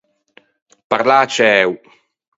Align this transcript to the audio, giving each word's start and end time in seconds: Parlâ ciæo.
Parlâ 0.91 1.17
ciæo. 1.33 1.71